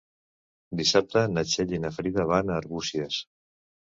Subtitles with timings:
[0.79, 3.21] Dissabte na Txell i na Frida van a Arbúcies.